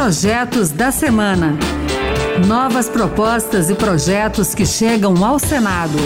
Projetos 0.00 0.70
da 0.70 0.92
Semana. 0.92 1.58
Novas 2.46 2.88
propostas 2.88 3.68
e 3.68 3.74
projetos 3.74 4.54
que 4.54 4.64
chegam 4.64 5.24
ao 5.24 5.40
Senado. 5.40 5.98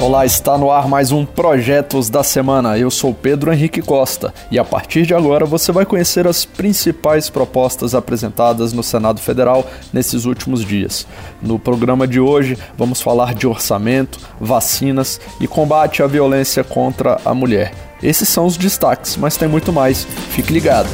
Olá, 0.00 0.24
está 0.24 0.56
no 0.56 0.70
ar 0.70 0.88
mais 0.88 1.12
um 1.12 1.26
Projetos 1.26 2.08
da 2.08 2.22
Semana. 2.22 2.78
Eu 2.78 2.90
sou 2.90 3.12
Pedro 3.12 3.52
Henrique 3.52 3.82
Costa 3.82 4.32
e 4.50 4.58
a 4.58 4.64
partir 4.64 5.04
de 5.04 5.12
agora 5.12 5.44
você 5.44 5.70
vai 5.72 5.84
conhecer 5.84 6.26
as 6.26 6.46
principais 6.46 7.28
propostas 7.28 7.94
apresentadas 7.94 8.72
no 8.72 8.82
Senado 8.82 9.20
Federal 9.20 9.66
nesses 9.92 10.24
últimos 10.24 10.64
dias. 10.64 11.06
No 11.42 11.58
programa 11.58 12.08
de 12.08 12.18
hoje 12.18 12.56
vamos 12.78 13.02
falar 13.02 13.34
de 13.34 13.46
orçamento, 13.46 14.18
vacinas 14.40 15.20
e 15.38 15.46
combate 15.46 16.02
à 16.02 16.06
violência 16.06 16.64
contra 16.64 17.20
a 17.26 17.34
mulher. 17.34 17.74
Esses 18.02 18.26
são 18.26 18.46
os 18.46 18.56
destaques, 18.56 19.18
mas 19.18 19.36
tem 19.36 19.48
muito 19.48 19.70
mais. 19.70 20.04
Fique 20.30 20.50
ligado. 20.50 20.88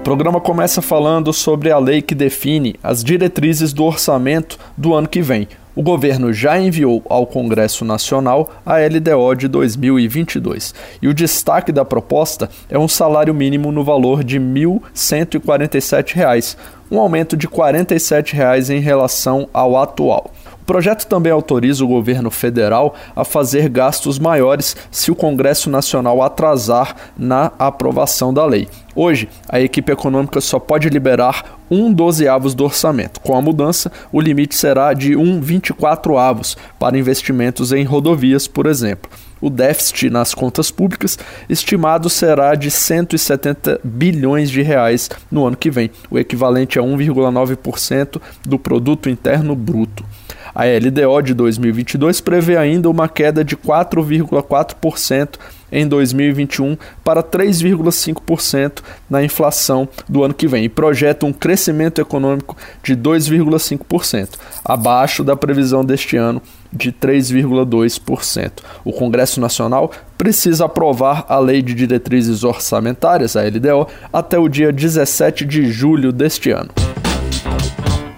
O 0.00 0.02
programa 0.02 0.40
começa 0.40 0.80
falando 0.80 1.30
sobre 1.30 1.70
a 1.70 1.78
lei 1.78 2.00
que 2.00 2.14
define 2.14 2.74
as 2.82 3.04
diretrizes 3.04 3.74
do 3.74 3.84
orçamento 3.84 4.58
do 4.74 4.94
ano 4.94 5.06
que 5.06 5.20
vem. 5.20 5.46
O 5.76 5.82
governo 5.82 6.32
já 6.32 6.58
enviou 6.58 7.02
ao 7.06 7.26
Congresso 7.26 7.84
Nacional 7.84 8.50
a 8.64 8.76
LDO 8.78 9.34
de 9.36 9.46
2022 9.46 10.74
e 11.02 11.06
o 11.06 11.12
destaque 11.12 11.70
da 11.70 11.84
proposta 11.84 12.48
é 12.70 12.78
um 12.78 12.88
salário 12.88 13.34
mínimo 13.34 13.70
no 13.70 13.84
valor 13.84 14.24
de 14.24 14.38
R$ 14.38 14.44
1.147, 14.44 16.56
um 16.90 16.98
aumento 16.98 17.36
de 17.36 17.46
47 17.46 18.34
reais 18.34 18.70
em 18.70 18.80
relação 18.80 19.50
ao 19.52 19.76
atual. 19.76 20.30
O 20.70 20.72
projeto 20.72 21.04
também 21.08 21.32
autoriza 21.32 21.84
o 21.84 21.88
governo 21.88 22.30
federal 22.30 22.94
a 23.16 23.24
fazer 23.24 23.68
gastos 23.68 24.20
maiores 24.20 24.76
se 24.88 25.10
o 25.10 25.16
Congresso 25.16 25.68
Nacional 25.68 26.22
atrasar 26.22 26.94
na 27.18 27.50
aprovação 27.58 28.32
da 28.32 28.46
lei. 28.46 28.68
Hoje, 28.94 29.28
a 29.48 29.60
equipe 29.60 29.90
econômica 29.90 30.40
só 30.40 30.60
pode 30.60 30.88
liberar 30.88 31.58
um 31.68 31.92
dozeavos 31.92 32.54
do 32.54 32.62
orçamento. 32.62 33.18
Com 33.18 33.36
a 33.36 33.42
mudança, 33.42 33.90
o 34.12 34.20
limite 34.20 34.54
será 34.54 34.92
de 34.92 35.16
um 35.16 35.40
24 35.40 36.16
avos 36.16 36.56
para 36.78 36.96
investimentos 36.96 37.72
em 37.72 37.82
rodovias, 37.82 38.46
por 38.46 38.66
exemplo. 38.66 39.10
O 39.40 39.50
déficit 39.50 40.08
nas 40.08 40.34
contas 40.34 40.70
públicas 40.70 41.18
estimado 41.48 42.08
será 42.08 42.54
de 42.54 42.70
170 42.70 43.80
bilhões 43.82 44.48
de 44.48 44.62
reais 44.62 45.10
no 45.32 45.44
ano 45.44 45.56
que 45.56 45.68
vem, 45.68 45.90
o 46.08 46.16
equivalente 46.16 46.78
a 46.78 46.82
1,9% 46.82 48.20
do 48.46 48.56
produto 48.56 49.10
interno 49.10 49.56
bruto. 49.56 50.04
A 50.54 50.64
LDO 50.64 51.22
de 51.22 51.34
2022 51.34 52.20
prevê 52.20 52.56
ainda 52.56 52.90
uma 52.90 53.08
queda 53.08 53.44
de 53.44 53.56
4,4% 53.56 55.38
em 55.72 55.86
2021 55.86 56.76
para 57.04 57.22
3,5% 57.22 58.82
na 59.08 59.22
inflação 59.22 59.88
do 60.08 60.24
ano 60.24 60.34
que 60.34 60.48
vem 60.48 60.64
e 60.64 60.68
projeta 60.68 61.26
um 61.26 61.32
crescimento 61.32 62.00
econômico 62.00 62.56
de 62.82 62.96
2,5%, 62.96 64.30
abaixo 64.64 65.22
da 65.22 65.36
previsão 65.36 65.84
deste 65.84 66.16
ano 66.16 66.42
de 66.72 66.92
3,2%. 66.92 68.50
O 68.84 68.92
Congresso 68.92 69.40
Nacional 69.40 69.90
precisa 70.16 70.66
aprovar 70.66 71.24
a 71.28 71.38
Lei 71.38 71.62
de 71.62 71.74
Diretrizes 71.74 72.44
Orçamentárias, 72.44 73.36
a 73.36 73.42
LDO, 73.42 73.86
até 74.12 74.38
o 74.38 74.48
dia 74.48 74.72
17 74.72 75.44
de 75.44 75.70
julho 75.70 76.12
deste 76.12 76.50
ano. 76.50 76.70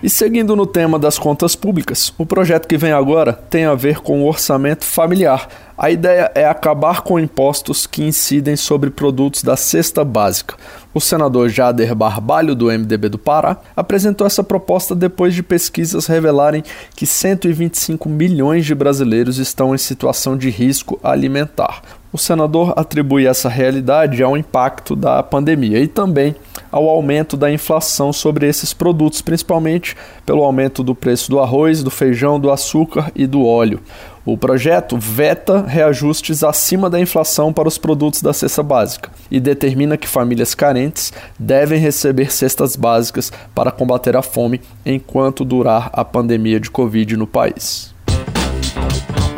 E 0.03 0.11
seguindo 0.11 0.56
no 0.56 0.67
tema 0.67 0.98
das 0.98 1.17
contas 1.17 1.55
públicas, 1.55 2.12
o 2.19 2.27
projeto 2.27 2.67
que 2.67 2.77
vem 2.77 2.91
agora 2.91 3.33
tem 3.33 3.67
a 3.67 3.75
ver 3.77 4.00
com 4.00 4.20
o 4.20 4.27
orçamento 4.27 4.84
familiar. 4.84 5.48
A 5.78 5.92
ideia 5.92 6.28
é 6.34 6.44
acabar 6.44 7.03
com 7.03 7.20
impostos 7.20 7.86
que 7.86 8.03
incidem 8.03 8.56
sobre 8.56 8.91
produtos 8.91 9.44
da 9.44 9.56
cesta 9.56 10.05
básica. 10.05 10.56
O 10.92 11.00
senador 11.00 11.48
Jader 11.48 11.94
Barbalho, 11.94 12.56
do 12.56 12.67
MDB 12.67 13.11
do 13.11 13.19
Pará, 13.19 13.59
apresentou 13.77 14.27
essa 14.27 14.43
proposta 14.43 14.93
depois 14.93 15.34
de 15.34 15.43
pesquisas 15.43 16.06
revelarem 16.06 16.65
que 16.97 17.06
125 17.06 18.09
milhões 18.09 18.66
de 18.66 18.75
brasileiros 18.75 19.38
estão 19.38 19.72
em 19.72 19.78
situação 19.78 20.37
de 20.37 20.50
risco 20.50 20.98
alimentar. 21.00 21.81
O 22.12 22.19
senador 22.19 22.75
atribui 22.77 23.27
essa 23.27 23.48
realidade 23.48 24.21
ao 24.21 24.37
impacto 24.37 24.97
da 24.97 25.22
pandemia 25.22 25.78
e 25.78 25.87
também 25.87 26.34
ao 26.72 26.88
aumento 26.88 27.37
da 27.37 27.53
inflação 27.53 28.12
sobre 28.12 28.49
esses 28.49 28.72
produtos, 28.72 29.21
principalmente 29.21 29.94
pelo 30.25 30.43
aumento 30.43 30.83
do 30.83 30.94
preço 30.94 31.31
do 31.31 31.38
arroz, 31.38 31.83
do 31.83 31.91
feijão, 31.91 32.41
do 32.41 32.50
açúcar 32.50 33.12
e 33.15 33.27
do 33.27 33.44
óleo. 33.44 33.81
O 34.25 34.38
projeto 34.38 34.97
veta 34.97 35.62
reajustes 35.66 36.43
acima 36.43 36.88
da 36.88 36.99
inflação 36.99 37.53
para 37.53 37.69
os 37.69 37.77
produtos 37.77 38.22
da 38.22 38.33
cesta 38.33 38.62
básica 38.62 39.10
e 39.31 39.38
determina 39.38 39.97
que 39.97 40.09
famílias 40.09 40.55
carentes 40.55 41.12
devem 41.38 41.78
receber 41.78 42.33
cestas 42.33 42.77
básicas 42.77 43.33
para 43.54 43.72
combater 43.72 44.16
a 44.16 44.22
fome 44.22 44.60
enquanto 44.87 45.44
durar 45.44 45.91
a 45.93 46.04
pandemia 46.04 46.59
de 46.59 46.71
Covid 46.71 47.16
no 47.16 47.27
país. 47.27 47.91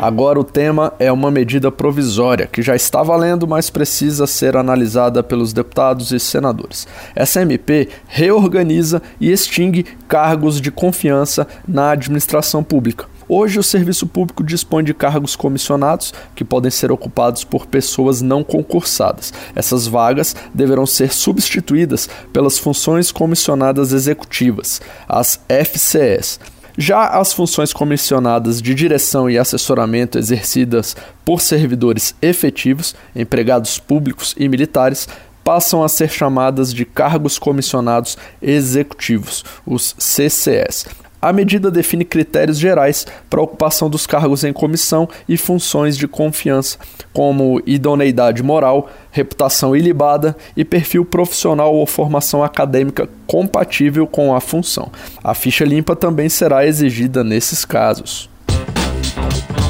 Agora 0.05 0.39
o 0.39 0.43
tema 0.43 0.93
é 0.99 1.11
uma 1.11 1.31
medida 1.31 1.71
provisória 1.71 2.45
que 2.45 2.61
já 2.61 2.75
está 2.75 3.01
valendo, 3.01 3.47
mas 3.47 3.71
precisa 3.71 4.27
ser 4.27 4.55
analisada 4.55 5.23
pelos 5.23 5.51
deputados 5.51 6.11
e 6.11 6.19
senadores. 6.19 6.87
Essa 7.15 7.41
MP 7.41 7.89
reorganiza 8.05 9.01
e 9.19 9.31
extingue 9.31 9.83
cargos 10.07 10.61
de 10.61 10.69
confiança 10.69 11.47
na 11.67 11.89
administração 11.89 12.63
pública. 12.63 13.07
Hoje, 13.27 13.57
o 13.57 13.63
serviço 13.63 14.05
público 14.05 14.43
dispõe 14.43 14.83
de 14.83 14.93
cargos 14.93 15.35
comissionados 15.35 16.13
que 16.35 16.45
podem 16.45 16.69
ser 16.69 16.91
ocupados 16.91 17.43
por 17.43 17.65
pessoas 17.65 18.21
não 18.21 18.43
concursadas. 18.43 19.33
Essas 19.55 19.87
vagas 19.87 20.35
deverão 20.53 20.85
ser 20.85 21.11
substituídas 21.11 22.07
pelas 22.31 22.59
funções 22.59 23.11
comissionadas 23.11 23.91
executivas, 23.91 24.79
as 25.09 25.39
FCS. 25.49 26.39
Já 26.77 27.07
as 27.07 27.31
funções 27.31 27.71
comissionadas 27.71 28.61
de 28.61 28.73
direção 28.73 29.29
e 29.29 29.37
assessoramento 29.37 30.17
exercidas 30.17 30.95
por 31.23 31.41
servidores 31.41 32.15
efetivos, 32.21 32.95
empregados 33.15 33.79
públicos 33.79 34.35
e 34.37 34.47
militares 34.49 35.07
passam 35.43 35.83
a 35.83 35.87
ser 35.87 36.09
chamadas 36.09 36.73
de 36.73 36.83
cargos 36.83 37.37
comissionados 37.37 38.17
executivos, 38.41 39.45
os 39.65 39.95
CCS. 39.97 41.04
A 41.25 41.33
medida 41.33 41.71
define 41.71 42.05
critérios 42.05 42.59
gerais 42.59 43.07
para 43.31 43.41
ocupação 43.41 43.89
dos 43.89 44.05
cargos 44.05 44.43
em 44.43 44.53
comissão 44.53 45.09
e 45.27 45.37
funções 45.37 45.97
de 45.97 46.07
confiança, 46.07 46.77
como 47.11 47.59
idoneidade 47.65 48.43
moral, 48.43 48.91
reputação 49.09 49.75
ilibada 49.75 50.37
e 50.55 50.63
perfil 50.63 51.03
profissional 51.03 51.73
ou 51.73 51.87
formação 51.87 52.43
acadêmica 52.43 53.09
compatível 53.25 54.05
com 54.05 54.35
a 54.35 54.39
função. 54.39 54.91
A 55.23 55.33
ficha 55.33 55.65
limpa 55.65 55.95
também 55.95 56.29
será 56.29 56.63
exigida 56.67 57.23
nesses 57.23 57.65
casos. 57.65 58.29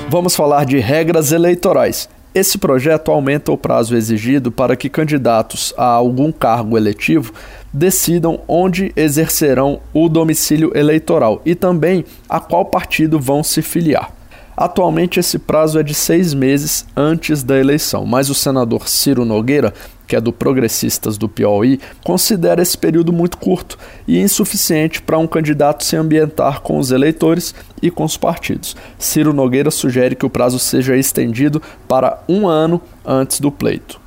Vamos 0.10 0.36
falar 0.36 0.66
de 0.66 0.78
regras 0.80 1.32
eleitorais. 1.32 2.10
Esse 2.34 2.58
projeto 2.58 3.12
aumenta 3.12 3.50
o 3.50 3.58
prazo 3.58 3.96
exigido 3.96 4.52
para 4.52 4.76
que 4.76 4.90
candidatos 4.90 5.74
a 5.78 5.86
algum 5.86 6.34
cargo 6.34 6.78
eletivo 6.78 7.32
decidam 7.76 8.40
onde 8.48 8.94
exercerão 8.96 9.82
o 9.94 10.08
domicílio 10.08 10.72
eleitoral 10.74 11.42
e 11.46 11.54
também 11.54 12.06
a 12.30 12.40
qual 12.40 12.64
partido 12.64 13.20
vão 13.20 13.44
se 13.44 13.62
filiar. 13.62 14.14
Atualmente, 14.56 15.20
esse 15.20 15.38
prazo 15.38 15.78
é 15.78 15.84
de 15.84 15.94
seis 15.94 16.34
meses 16.34 16.86
antes 16.96 17.44
da 17.44 17.60
eleição, 17.60 18.06
mas 18.06 18.30
o 18.30 18.34
senador 18.34 18.88
Ciro 18.88 19.26
Nogueira, 19.26 19.74
que 20.08 20.16
é 20.16 20.22
do 20.22 20.32
Progressistas 20.32 21.18
do 21.18 21.28
Piauí, 21.28 21.78
considera 22.06 22.62
esse 22.62 22.78
período 22.78 23.12
muito 23.12 23.38
curto 23.38 23.78
e 24.08 24.18
insuficiente 24.18 25.02
para 25.02 25.18
um 25.18 25.28
candidato 25.28 25.84
se 25.84 25.98
ambientar 25.98 26.62
com 26.62 26.78
os 26.78 26.92
eleitores 26.92 27.54
e 27.82 27.92
com 27.92 28.06
os 28.06 28.16
partidos. 28.16 28.78
Ciro 28.98 29.34
Nogueira 29.34 29.70
sugere 29.70 30.16
que 30.16 30.26
o 30.26 30.30
prazo 30.30 30.58
seja 30.58 30.96
estendido 30.96 31.62
para 31.86 32.24
um 32.30 32.48
ano 32.48 32.82
antes 33.06 33.42
do 33.42 33.52
pleito. 33.52 34.00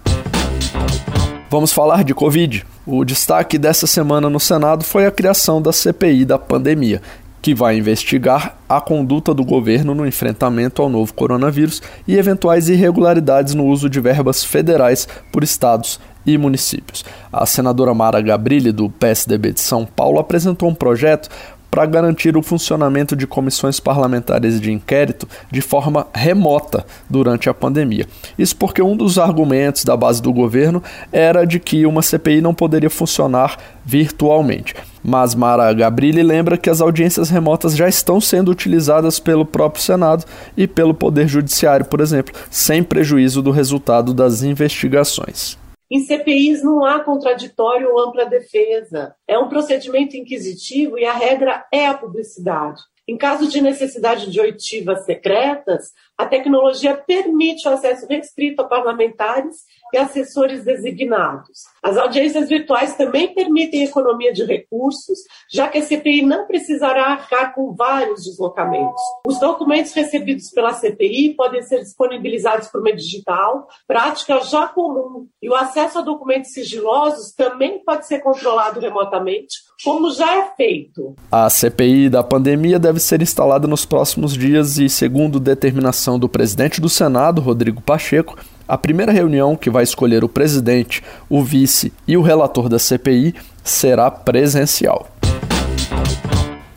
Vamos 1.51 1.73
falar 1.73 2.05
de 2.05 2.15
Covid. 2.15 2.63
O 2.87 3.07
destaque 3.07 3.57
dessa 3.57 3.87
semana 3.87 4.29
no 4.29 4.39
Senado 4.39 4.85
foi 4.85 5.07
a 5.07 5.11
criação 5.11 5.63
da 5.63 5.73
CPI 5.73 6.27
da 6.27 6.39
pandemia, 6.39 7.01
que 7.41 7.55
vai 7.55 7.79
investigar 7.79 8.59
a 8.69 8.83
conduta 8.83 9.33
do 9.33 9.43
governo 9.43 9.95
no 9.95 10.07
enfrentamento 10.07 10.83
ao 10.83 10.91
novo 10.91 11.15
coronavírus 11.15 11.81
e 12.07 12.17
eventuais 12.17 12.69
irregularidades 12.69 13.55
no 13.55 13.65
uso 13.65 13.89
de 13.89 13.99
verbas 13.99 14.45
federais 14.45 15.09
por 15.33 15.43
estados 15.43 15.99
e 16.27 16.37
municípios. 16.37 17.03
A 17.33 17.47
senadora 17.47 17.95
Mara 17.95 18.21
Gabrilli, 18.21 18.71
do 18.71 18.91
PSDB 18.91 19.53
de 19.53 19.61
São 19.61 19.87
Paulo, 19.87 20.19
apresentou 20.19 20.69
um 20.69 20.75
projeto 20.75 21.31
para 21.71 21.87
garantir 21.87 22.37
o 22.37 22.43
funcionamento 22.43 23.15
de 23.15 23.27
comissões 23.27 23.79
parlamentares 23.81 24.61
de 24.61 24.73
inquérito 24.73 25.29
de 25.51 25.61
forma 25.61 26.07
remota 26.15 26.85
durante 27.09 27.49
a 27.49 27.55
pandemia. 27.55 28.07
Isso 28.39 28.57
porque 28.57 28.83
um 28.83 28.97
dos 28.97 29.19
argumentos 29.19 29.85
da 29.85 29.97
base 29.97 30.23
do 30.23 30.33
governo 30.33 30.83
era 31.13 31.45
de 31.45 31.59
que 31.61 31.87
uma 31.87 32.03
CPI 32.03 32.41
não 32.41 32.55
poderia 32.55 32.91
funcionar 32.91 33.57
virtualmente. 33.85 34.75
Mas 35.03 35.35
Mara 35.35 35.73
Gabrilli 35.73 36.23
lembra 36.23 36.59
que 36.59 36.69
as 36.69 36.81
audiências 36.81 37.31
remotas 37.31 37.77
já 37.77 37.89
estão 37.89 38.21
sendo 38.21 38.51
utilizadas 38.51 39.19
pelo 39.19 39.45
próprio 39.47 39.83
Senado 39.83 40.25
e 40.57 40.67
pelo 40.67 40.93
Poder 40.93 41.29
Judiciário, 41.29 41.87
por 41.87 42.01
exemplo, 42.01 42.35
sem 42.51 42.83
prejuízo 42.83 43.41
do 43.41 43.51
resultado 43.51 44.13
das 44.13 44.43
investigações. 44.43 45.57
Em 45.91 46.01
CPIs 46.01 46.63
não 46.63 46.85
há 46.85 47.03
contraditório 47.03 47.91
ou 47.91 48.01
ampla 48.01 48.27
defesa. 48.27 49.15
É 49.27 49.39
um 49.39 49.49
procedimento 49.49 50.17
inquisitivo 50.17 50.99
e 50.99 51.05
a 51.05 51.13
regra 51.13 51.67
é 51.73 51.87
a 51.87 51.95
publicidade. 51.95 52.81
Em 53.09 53.17
caso 53.17 53.49
de 53.49 53.63
necessidade 53.63 54.31
de 54.31 54.39
oitivas 54.39 55.07
secretas, 55.07 55.95
a 56.19 56.27
tecnologia 56.27 56.95
permite 56.95 57.67
o 57.67 57.73
acesso 57.73 58.07
restrito 58.07 58.61
a 58.61 58.67
parlamentares 58.67 59.65
e 59.95 59.97
assessores 59.97 60.63
designados. 60.63 61.61
As 61.83 61.97
audiências 61.97 62.51
virtuais 62.51 62.95
também 62.97 63.33
permitem 63.33 63.85
economia 63.85 64.31
de 64.31 64.45
recursos, 64.45 65.21
já 65.51 65.69
que 65.69 65.79
a 65.79 65.83
CPI 65.83 66.21
não 66.21 66.47
precisará 66.47 67.07
arcar 67.07 67.55
com 67.55 67.75
vários 67.75 68.25
deslocamentos. 68.25 69.01
Os 69.27 69.39
documentos 69.39 69.95
recebidos 69.95 70.51
pela 70.51 70.75
CPI 70.75 71.33
podem 71.35 71.63
ser 71.63 71.79
disponibilizados 71.79 72.69
por 72.69 72.83
meio 72.83 72.97
digital, 72.97 73.69
prática 73.87 74.41
já 74.41 74.69
comum, 74.69 75.27
e 75.41 75.49
o 75.49 75.55
acesso 75.55 76.01
a 76.01 76.03
documentos 76.03 76.53
sigilosos 76.53 77.33
também 77.33 77.83
pode 77.83 78.07
ser 78.07 78.19
controlado 78.19 78.81
remotamente, 78.81 79.57
como 79.85 80.13
já 80.13 80.39
é 80.39 80.51
feito. 80.57 81.15
A 81.31 81.49
CPI 81.49 82.09
da 82.09 82.23
pandemia 82.23 82.79
deve 82.79 82.99
ser 82.99 83.23
instalada 83.23 83.69
nos 83.69 83.85
próximos 83.85 84.35
dias 84.35 84.79
e, 84.79 84.89
segundo 84.89 85.39
determinação 85.39 86.19
do 86.19 86.29
presidente 86.29 86.81
do 86.81 86.89
Senado, 86.89 87.41
Rodrigo 87.41 87.81
Pacheco, 87.81 88.37
a 88.67 88.77
primeira 88.77 89.13
reunião 89.13 89.57
que 89.57 89.71
vai 89.71 89.83
escolher 89.83 90.25
o 90.25 90.29
presidente, 90.29 91.03
o 91.29 91.43
vice 91.43 91.93
e 92.07 92.17
o 92.17 92.23
relator 92.23 92.69
da 92.69 92.79
CPI 92.79 93.35
será 93.63 94.11
presencial. 94.11 95.09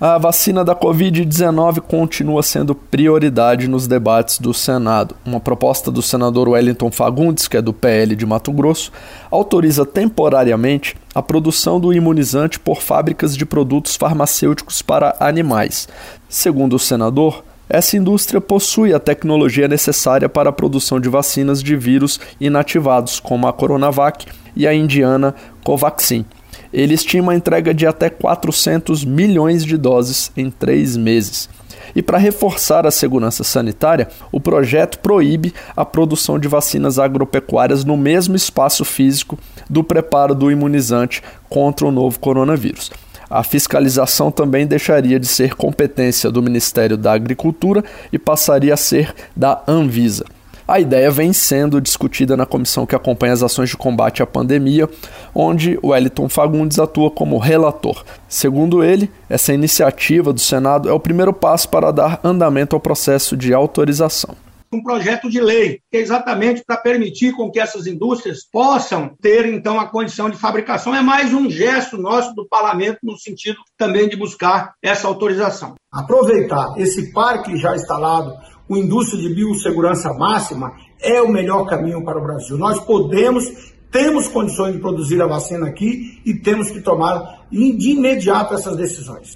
A 0.04 0.18
vacina 0.18 0.66
da 0.66 0.76
Covid-19 0.76 1.80
continua 1.82 2.42
sendo 2.42 2.74
prioridade 2.74 3.68
nos 3.68 3.86
debates 3.86 4.40
do 4.40 4.52
Senado. 4.52 5.16
Uma 5.24 5.40
proposta 5.40 5.92
do 5.92 6.02
senador 6.02 6.50
Wellington 6.50 6.90
Fagundes, 6.90 7.48
que 7.48 7.56
é 7.56 7.62
do 7.62 7.72
PL 7.72 8.16
de 8.16 8.26
Mato 8.26 8.52
Grosso, 8.52 8.92
autoriza 9.30 9.86
temporariamente 9.86 10.98
a 11.14 11.22
produção 11.22 11.80
do 11.80 11.94
imunizante 11.94 12.60
por 12.60 12.82
fábricas 12.82 13.38
de 13.38 13.46
produtos 13.46 13.96
farmacêuticos 13.96 14.82
para 14.82 15.16
animais. 15.20 15.88
Segundo 16.28 16.78
o 16.78 16.80
senador, 16.80 17.44
essa 17.70 17.96
indústria 17.96 18.42
possui 18.42 18.96
a 18.96 19.00
tecnologia 19.00 19.68
necessária 19.68 20.28
para 20.28 20.50
a 20.50 20.54
produção 20.54 21.00
de 21.00 21.10
vacinas 21.10 21.62
de 21.62 21.76
vírus 21.76 22.20
inativados, 22.40 23.20
como 23.20 23.48
a 23.48 23.54
Coronavac 23.54 24.26
e 24.56 24.66
a 24.66 24.74
indiana 24.74 25.36
Covaxin. 25.64 26.26
Ele 26.74 26.94
estima 26.94 27.32
a 27.32 27.36
entrega 27.36 27.74
de 27.74 27.86
até 27.86 28.10
400 28.10 29.04
milhões 29.04 29.64
de 29.66 29.78
doses 29.78 30.32
em 30.36 30.50
três 30.50 30.96
meses. 30.96 31.50
E 31.96 32.02
para 32.02 32.18
reforçar 32.18 32.86
a 32.86 32.92
segurança 32.92 33.44
sanitária, 33.44 34.08
o 34.32 34.40
projeto 34.40 35.00
proíbe 35.00 35.54
a 35.76 35.84
produção 35.84 36.40
de 36.40 36.48
vacinas 36.48 36.98
agropecuárias 36.98 37.84
no 37.84 37.98
mesmo 37.98 38.36
espaço 38.36 38.86
físico 38.86 39.38
do 39.70 39.84
preparo 39.84 40.34
do 40.34 40.52
imunizante 40.52 41.22
contra 41.50 41.86
o 41.86 41.92
novo 41.92 42.20
coronavírus. 42.20 42.92
A 43.30 43.44
fiscalização 43.44 44.30
também 44.30 44.68
deixaria 44.68 45.20
de 45.20 45.28
ser 45.28 45.56
competência 45.56 46.30
do 46.30 46.42
Ministério 46.42 46.98
da 46.98 47.14
Agricultura 47.14 47.84
e 48.12 48.20
passaria 48.20 48.74
a 48.74 48.78
ser 48.78 49.14
da 49.36 49.64
Anvisa. 49.68 50.26
A 50.72 50.80
ideia 50.80 51.12
vem 51.12 51.34
sendo 51.34 51.82
discutida 51.82 52.38
na 52.38 52.46
comissão 52.46 52.86
que 52.86 52.96
acompanha 52.96 53.34
as 53.34 53.44
ações 53.44 53.70
de 53.70 53.76
combate 53.76 54.24
à 54.24 54.26
pandemia, 54.26 54.90
onde 55.36 55.78
o 55.82 55.90
Wellington 55.90 56.30
Fagundes 56.30 56.80
atua 56.80 57.12
como 57.12 57.38
relator. 57.38 58.06
Segundo 58.26 58.82
ele, 58.82 59.12
essa 59.30 59.54
iniciativa 59.54 60.32
do 60.32 60.40
Senado 60.40 60.88
é 60.88 60.94
o 60.94 61.00
primeiro 61.00 61.34
passo 61.34 61.68
para 61.68 61.92
dar 61.92 62.22
andamento 62.24 62.74
ao 62.74 62.80
processo 62.80 63.36
de 63.36 63.54
autorização 63.54 64.34
um 64.74 64.82
projeto 64.82 65.30
de 65.30 65.42
lei, 65.42 65.82
que 65.92 65.98
é 65.98 66.00
exatamente 66.00 66.64
para 66.66 66.78
permitir 66.78 67.34
com 67.34 67.52
que 67.52 67.60
essas 67.60 67.86
indústrias 67.88 68.46
possam 68.50 69.12
ter, 69.22 69.46
então, 69.46 69.78
a 69.78 69.86
condição 69.86 70.30
de 70.30 70.38
fabricação. 70.38 70.96
É 70.96 71.02
mais 71.02 71.34
um 71.34 71.50
gesto 71.50 71.98
nosso 71.98 72.34
do 72.34 72.48
parlamento 72.48 73.00
no 73.04 73.18
sentido 73.18 73.58
também 73.78 74.08
de 74.08 74.16
buscar 74.16 74.74
essa 74.82 75.08
autorização. 75.08 75.76
Aproveitar 75.92 76.74
esse 76.78 77.12
parque 77.12 77.58
já 77.58 77.76
instalado 77.76 78.34
com 78.72 78.78
indústria 78.78 79.22
de 79.22 79.28
biossegurança 79.28 80.14
máxima 80.14 80.72
é 81.02 81.22
o 81.22 81.28
melhor 81.28 81.66
caminho 81.66 82.06
para 82.06 82.18
o 82.18 82.24
Brasil. 82.24 82.58
Nós 82.58 82.80
podemos 82.80 83.52
temos 83.92 84.30
condições 84.30 84.72
de 84.72 84.80
produzir 84.80 85.22
a 85.22 85.28
vacina 85.28 85.68
aqui 85.68 86.22
e 86.26 86.34
temos 86.36 86.72
que 86.72 86.80
tomar 86.80 87.42
de 87.52 87.92
imediato 87.92 88.54
essas 88.54 88.78
decisões. 88.78 89.36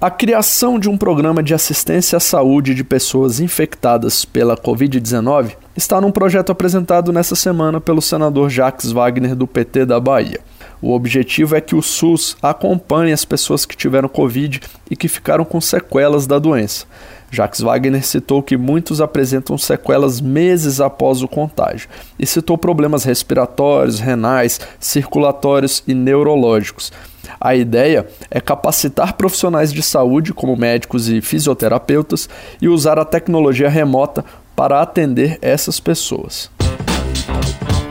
A 0.00 0.10
criação 0.10 0.78
de 0.78 0.88
um 0.88 0.96
programa 0.96 1.42
de 1.42 1.52
assistência 1.52 2.16
à 2.16 2.20
saúde 2.20 2.74
de 2.74 2.82
pessoas 2.82 3.40
infectadas 3.40 4.24
pela 4.24 4.56
Covid-19 4.56 5.56
está 5.76 6.00
num 6.00 6.10
projeto 6.10 6.50
apresentado 6.52 7.12
nessa 7.12 7.36
semana 7.36 7.78
pelo 7.78 8.00
senador 8.00 8.48
Jacques 8.48 8.90
Wagner 8.90 9.36
do 9.36 9.46
PT 9.46 9.84
da 9.84 10.00
Bahia. 10.00 10.40
O 10.80 10.92
objetivo 10.92 11.56
é 11.56 11.60
que 11.60 11.74
o 11.74 11.82
SUS 11.82 12.36
acompanhe 12.42 13.12
as 13.12 13.24
pessoas 13.24 13.64
que 13.64 13.76
tiveram 13.76 14.08
Covid 14.08 14.60
e 14.90 14.96
que 14.96 15.08
ficaram 15.08 15.44
com 15.44 15.60
sequelas 15.60 16.26
da 16.26 16.38
doença. 16.38 16.86
Jacques 17.30 17.60
Wagner 17.60 18.04
citou 18.04 18.42
que 18.42 18.56
muitos 18.56 19.00
apresentam 19.00 19.58
sequelas 19.58 20.20
meses 20.20 20.80
após 20.80 21.22
o 21.22 21.28
contágio 21.28 21.88
e 22.18 22.26
citou 22.26 22.56
problemas 22.56 23.04
respiratórios, 23.04 23.98
renais, 23.98 24.60
circulatórios 24.78 25.82
e 25.86 25.94
neurológicos. 25.94 26.92
A 27.40 27.54
ideia 27.54 28.06
é 28.30 28.40
capacitar 28.40 29.14
profissionais 29.14 29.72
de 29.72 29.82
saúde, 29.82 30.32
como 30.32 30.56
médicos 30.56 31.08
e 31.08 31.20
fisioterapeutas, 31.20 32.28
e 32.62 32.68
usar 32.68 32.98
a 32.98 33.04
tecnologia 33.04 33.68
remota 33.68 34.24
para 34.54 34.80
atender 34.80 35.38
essas 35.42 35.80
pessoas. 35.80 36.50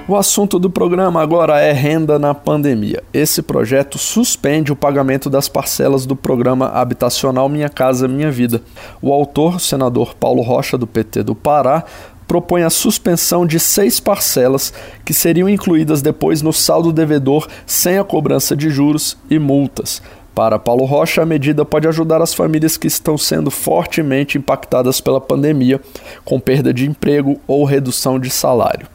O 0.08 0.16
assunto 0.16 0.60
do 0.60 0.70
programa 0.70 1.20
agora 1.20 1.60
é 1.60 1.72
renda 1.72 2.20
na 2.20 2.32
pandemia. 2.32 3.02
Esse 3.12 3.42
projeto 3.42 3.98
suspende 3.98 4.72
o 4.72 4.76
pagamento 4.76 5.32
das 5.32 5.50
parcelas 5.50 6.06
do 6.06 6.16
programa 6.16 6.68
habitacional 6.68 7.50
Minha 7.50 7.70
Casa 7.70 8.08
Minha 8.08 8.30
Vida. 8.30 8.62
O 9.02 9.12
autor, 9.12 9.56
o 9.56 9.60
senador 9.60 10.14
Paulo 10.14 10.44
Rocha, 10.44 10.78
do 10.78 10.86
PT 10.86 11.24
do 11.24 11.34
Pará, 11.34 11.84
propõe 12.28 12.62
a 12.62 12.70
suspensão 12.70 13.48
de 13.48 13.60
seis 13.60 14.00
parcelas 14.00 14.72
que 15.04 15.12
seriam 15.12 15.50
incluídas 15.50 16.04
depois 16.04 16.44
no 16.44 16.54
saldo 16.54 16.94
devedor 16.94 17.48
sem 17.66 17.98
a 17.98 18.04
cobrança 18.04 18.56
de 18.56 18.70
juros 18.70 19.18
e 19.28 19.40
multas. 19.40 20.04
Para 20.36 20.60
Paulo 20.60 20.86
Rocha, 20.86 21.24
a 21.24 21.26
medida 21.26 21.66
pode 21.66 21.88
ajudar 21.88 22.22
as 22.22 22.32
famílias 22.32 22.78
que 22.78 22.86
estão 22.86 23.18
sendo 23.18 23.50
fortemente 23.50 24.38
impactadas 24.38 25.02
pela 25.02 25.20
pandemia, 25.20 25.82
com 26.24 26.40
perda 26.40 26.72
de 26.72 26.86
emprego 26.86 27.40
ou 27.48 27.66
redução 27.66 28.20
de 28.20 28.30
salário. 28.30 28.88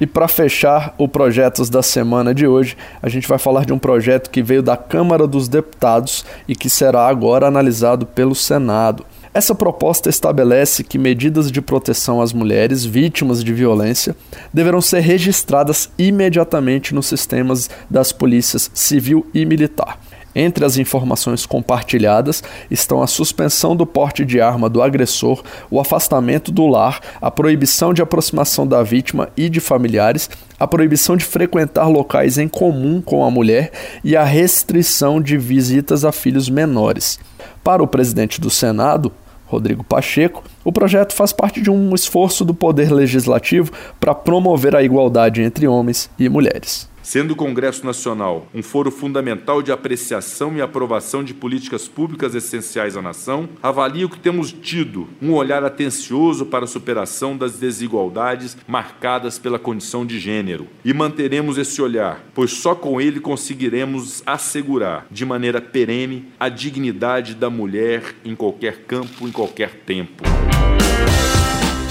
E 0.00 0.06
para 0.06 0.26
fechar 0.26 0.94
o 0.98 1.06
Projetos 1.06 1.70
da 1.70 1.82
semana 1.82 2.34
de 2.34 2.46
hoje, 2.46 2.76
a 3.00 3.08
gente 3.08 3.28
vai 3.28 3.38
falar 3.38 3.64
de 3.64 3.72
um 3.72 3.78
projeto 3.78 4.28
que 4.28 4.42
veio 4.42 4.62
da 4.62 4.76
Câmara 4.76 5.26
dos 5.26 5.48
Deputados 5.48 6.24
e 6.48 6.56
que 6.56 6.68
será 6.68 7.06
agora 7.06 7.46
analisado 7.46 8.04
pelo 8.04 8.34
Senado. 8.34 9.06
Essa 9.32 9.54
proposta 9.54 10.08
estabelece 10.08 10.84
que 10.84 10.96
medidas 10.96 11.50
de 11.50 11.60
proteção 11.60 12.20
às 12.20 12.32
mulheres 12.32 12.84
vítimas 12.84 13.42
de 13.42 13.52
violência 13.52 14.14
deverão 14.52 14.80
ser 14.80 15.00
registradas 15.00 15.90
imediatamente 15.98 16.94
nos 16.94 17.06
sistemas 17.06 17.68
das 17.90 18.12
polícias 18.12 18.70
civil 18.72 19.26
e 19.34 19.44
militar. 19.44 19.98
Entre 20.34 20.64
as 20.64 20.76
informações 20.76 21.46
compartilhadas 21.46 22.42
estão 22.70 23.02
a 23.02 23.06
suspensão 23.06 23.76
do 23.76 23.86
porte 23.86 24.24
de 24.24 24.40
arma 24.40 24.68
do 24.68 24.82
agressor, 24.82 25.42
o 25.70 25.78
afastamento 25.78 26.50
do 26.50 26.66
lar, 26.66 27.00
a 27.20 27.30
proibição 27.30 27.94
de 27.94 28.02
aproximação 28.02 28.66
da 28.66 28.82
vítima 28.82 29.28
e 29.36 29.48
de 29.48 29.60
familiares, 29.60 30.28
a 30.58 30.66
proibição 30.66 31.16
de 31.16 31.24
frequentar 31.24 31.88
locais 31.88 32.36
em 32.36 32.48
comum 32.48 33.00
com 33.00 33.24
a 33.24 33.30
mulher 33.30 33.70
e 34.02 34.16
a 34.16 34.24
restrição 34.24 35.20
de 35.20 35.38
visitas 35.38 36.04
a 36.04 36.10
filhos 36.10 36.48
menores. 36.48 37.20
Para 37.62 37.82
o 37.82 37.86
presidente 37.86 38.40
do 38.40 38.50
Senado, 38.50 39.12
Rodrigo 39.46 39.84
Pacheco, 39.84 40.42
o 40.64 40.72
projeto 40.72 41.14
faz 41.14 41.32
parte 41.32 41.60
de 41.60 41.70
um 41.70 41.94
esforço 41.94 42.44
do 42.44 42.54
Poder 42.54 42.92
Legislativo 42.92 43.70
para 44.00 44.14
promover 44.14 44.74
a 44.74 44.82
igualdade 44.82 45.42
entre 45.42 45.68
homens 45.68 46.10
e 46.18 46.28
mulheres. 46.28 46.92
Sendo 47.04 47.32
o 47.32 47.36
Congresso 47.36 47.84
Nacional 47.84 48.48
um 48.54 48.62
foro 48.62 48.90
fundamental 48.90 49.60
de 49.60 49.70
apreciação 49.70 50.56
e 50.56 50.62
aprovação 50.62 51.22
de 51.22 51.34
políticas 51.34 51.86
públicas 51.86 52.34
essenciais 52.34 52.96
à 52.96 53.02
nação, 53.02 53.46
avalio 53.62 54.08
que 54.08 54.18
temos 54.18 54.50
tido 54.50 55.06
um 55.20 55.34
olhar 55.34 55.62
atencioso 55.62 56.46
para 56.46 56.64
a 56.64 56.66
superação 56.66 57.36
das 57.36 57.58
desigualdades 57.58 58.56
marcadas 58.66 59.38
pela 59.38 59.58
condição 59.58 60.06
de 60.06 60.18
gênero. 60.18 60.66
E 60.82 60.94
manteremos 60.94 61.58
esse 61.58 61.82
olhar, 61.82 62.24
pois 62.34 62.52
só 62.52 62.74
com 62.74 62.98
ele 62.98 63.20
conseguiremos 63.20 64.22
assegurar 64.24 65.06
de 65.10 65.26
maneira 65.26 65.60
perene 65.60 66.32
a 66.40 66.48
dignidade 66.48 67.34
da 67.34 67.50
mulher 67.50 68.14
em 68.24 68.34
qualquer 68.34 68.78
campo, 68.86 69.28
em 69.28 69.30
qualquer 69.30 69.74
tempo. 69.84 70.24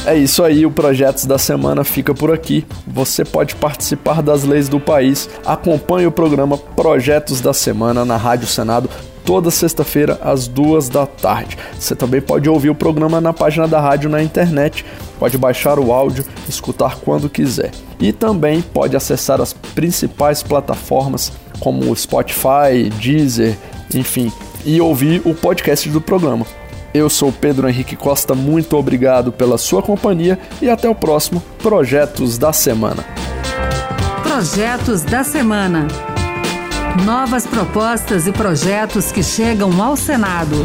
É 0.06 0.18
isso 0.18 0.44
aí, 0.44 0.66
o 0.66 0.72
Projetos 0.72 1.26
da 1.26 1.38
Semana 1.38 1.86
fica 1.86 2.14
por 2.14 2.34
aqui. 2.34 2.66
Você 2.86 3.24
pode 3.24 3.56
participar 3.56 4.22
das 4.22 4.44
leis 4.44 4.68
do 4.68 4.78
país. 4.78 5.30
Acompanhe 5.46 6.06
o 6.06 6.12
programa 6.12 6.58
Projetos 6.58 7.40
da 7.40 7.54
Semana 7.54 8.04
na 8.04 8.18
Rádio 8.18 8.48
Senado 8.48 8.90
toda 9.24 9.50
sexta-feira 9.50 10.20
às 10.22 10.48
duas 10.48 10.90
da 10.90 11.06
tarde. 11.06 11.58
Você 11.80 11.96
também 11.96 12.22
pode 12.22 12.50
ouvir 12.50 12.70
o 12.70 12.76
programa 12.76 13.22
na 13.22 13.32
página 13.32 13.66
da 13.66 13.80
rádio 13.80 14.10
na 14.10 14.22
internet. 14.22 14.86
Pode 15.18 15.38
baixar 15.38 15.80
o 15.80 15.94
áudio, 15.94 16.26
escutar 16.50 16.98
quando 16.98 17.30
quiser. 17.30 17.72
e 18.00 18.12
também 18.12 18.62
pode 18.62 18.98
acessar 18.98 19.40
as 19.40 19.54
principais 19.54 20.44
plataformas 20.44 21.32
como 21.62 21.96
Spotify, 21.96 22.90
Deezer, 23.00 23.58
enfim, 23.94 24.30
e 24.66 24.82
ouvir 24.82 25.22
o 25.24 25.34
podcast 25.34 25.88
do 25.88 26.02
programa. 26.02 26.46
Eu 26.94 27.10
sou 27.10 27.32
Pedro 27.32 27.68
Henrique 27.68 27.96
Costa, 27.96 28.36
muito 28.36 28.78
obrigado 28.78 29.32
pela 29.32 29.58
sua 29.58 29.82
companhia 29.82 30.38
e 30.62 30.70
até 30.70 30.88
o 30.88 30.94
próximo 30.94 31.42
Projetos 31.58 32.38
da 32.38 32.54
Semana. 32.54 33.04
Projetos 34.22 35.02
da 35.02 35.24
Semana. 35.24 35.88
Novas 37.04 37.48
propostas 37.48 38.28
e 38.28 38.32
projetos 38.32 39.12
que 39.12 39.24
chegam 39.24 39.82
ao 39.82 39.98
Senado. 39.98 40.56